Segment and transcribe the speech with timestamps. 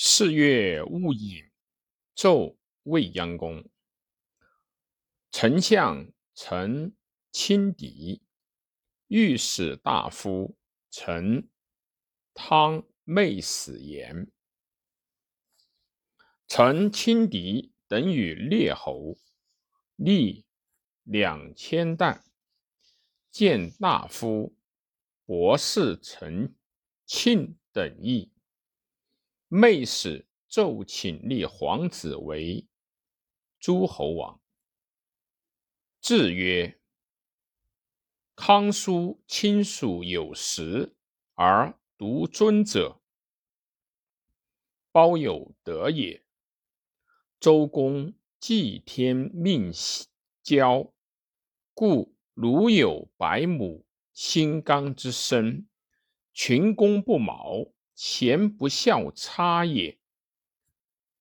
[0.00, 1.50] 四月戊寅，
[2.14, 3.68] 奏未央宫。
[5.32, 6.94] 丞相陈
[7.32, 8.22] 清狄，
[9.08, 10.56] 御史大夫
[10.88, 11.50] 陈
[12.32, 14.30] 汤妹死言。
[16.46, 19.18] 陈清狄等与列侯，
[19.96, 20.46] 历
[21.02, 22.24] 两千担，
[23.32, 24.56] 见大夫、
[25.24, 26.54] 博士陈
[27.04, 28.30] 庆等议。
[29.50, 32.66] 妹使奏请立皇子为
[33.58, 34.38] 诸侯王。
[36.02, 36.78] 制曰：
[38.36, 40.94] 康叔亲属有时
[41.32, 43.00] 而独尊者，
[44.92, 46.22] 包有德也。
[47.40, 49.72] 周公祭天命
[50.42, 50.92] 交，
[51.72, 55.66] 故如有百亩心刚之身，
[56.34, 57.72] 群公不毛。
[58.00, 59.98] 贤不孝差也。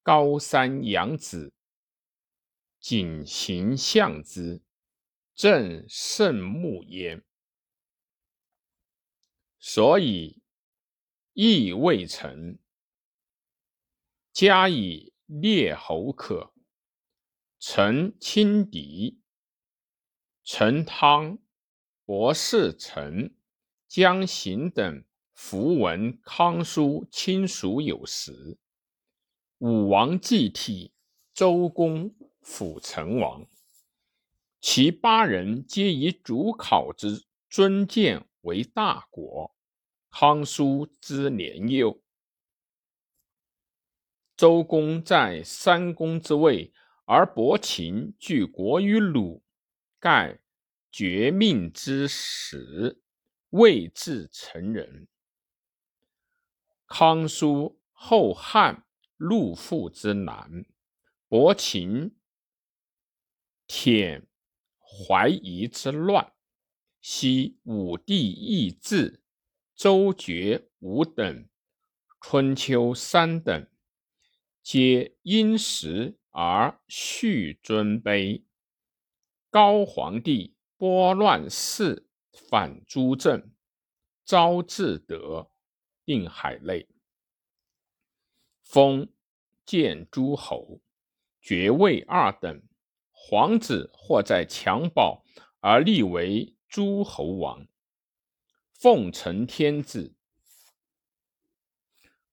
[0.03, 1.51] 高山仰止，
[2.79, 4.61] 谨行相之，
[5.33, 7.25] 正圣目焉。
[9.57, 10.43] 所以
[11.33, 12.59] 义未成，
[14.31, 16.53] 加以列侯可。
[17.57, 19.19] 陈亲狄、
[20.43, 21.39] 陈汤、
[22.05, 23.35] 博士臣、
[23.87, 25.03] 江行等。
[25.37, 28.57] 符文康叔亲属有时，
[29.59, 30.91] 武王继替，
[31.31, 33.47] 周公辅成王。
[34.59, 39.55] 其八人皆以主考之尊见为大国。
[40.09, 42.01] 康叔之年幼，
[44.35, 46.73] 周公在三公之位，
[47.05, 49.43] 而伯禽据国于鲁，
[49.99, 50.39] 盖
[50.91, 52.99] 绝命之时，
[53.51, 55.07] 未至成人。
[56.87, 58.85] 康叔后汉
[59.17, 60.65] 陆父之男，
[61.27, 62.15] 伯禽
[63.67, 64.25] 舔
[64.79, 66.33] 怀疑之乱，
[67.01, 69.21] 昔武帝义志、
[69.75, 71.49] 周绝武等，
[72.21, 73.67] 春秋三等，
[74.63, 78.45] 皆因时而续尊卑。
[79.49, 83.51] 高皇帝拨乱世，反诸政，
[84.23, 85.51] 昭至德。
[86.07, 86.87] 定海内，
[88.63, 89.09] 封
[89.65, 90.79] 建诸侯，
[91.41, 92.63] 爵位二等。
[93.11, 95.21] 皇子或在襁褓
[95.59, 97.67] 而立为诸侯王，
[98.71, 100.15] 奉承天子，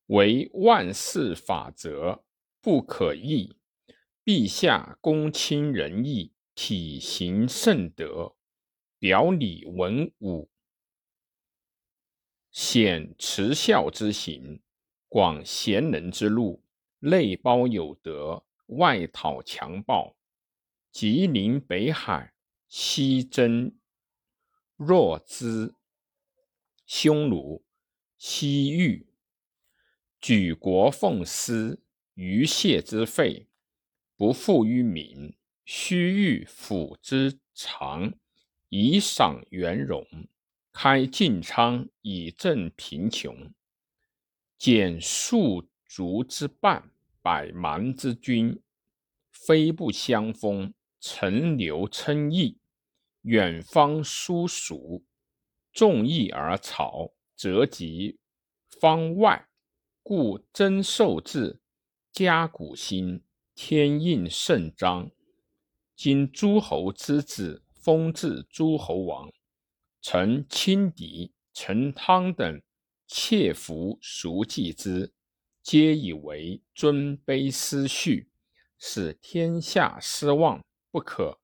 [0.06, 2.22] 为万世法则，
[2.60, 3.56] 不可易。
[4.24, 8.36] 陛下公亲仁义，体行圣德，
[9.00, 10.48] 表里文武。
[12.54, 14.60] 显慈孝之行，
[15.08, 16.62] 广贤能之路，
[17.00, 20.14] 内包有德，外讨强暴。
[20.92, 22.32] 吉林北海，
[22.68, 23.74] 西征
[24.76, 25.74] 若兹，
[26.86, 27.64] 匈奴，
[28.18, 29.08] 西域，
[30.20, 31.80] 举国奉师，
[32.14, 33.48] 于谢之废，
[34.16, 35.34] 不复于民。
[35.64, 38.14] 须臾辅之长，
[38.68, 40.06] 以赏元荣。
[40.76, 43.54] 开晋昌以正贫穷，
[44.58, 46.90] 减庶族之半，
[47.22, 48.60] 百蛮之君，
[49.30, 52.58] 非不相封，陈留称义，
[53.22, 55.04] 远方殊属，
[55.72, 58.18] 众义而朝，则及
[58.68, 59.46] 方外，
[60.02, 61.60] 故征受制，
[62.10, 63.22] 加古兴，
[63.54, 65.08] 天应圣章。
[65.94, 69.32] 今诸侯之子，封至诸侯王。
[70.06, 72.60] 陈清狄、陈汤等
[73.06, 75.14] 窃服熟记之，
[75.62, 78.28] 皆以为尊卑失序，
[78.78, 81.40] 使天下失望，不可。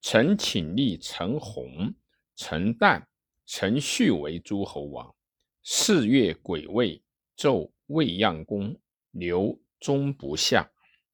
[0.00, 1.94] 臣请立陈洪、
[2.34, 3.04] 陈旦、
[3.46, 5.14] 陈旭为诸侯王。
[5.62, 7.00] 四月癸未，
[7.36, 8.76] 奏未央宫，
[9.12, 10.68] 留终不下。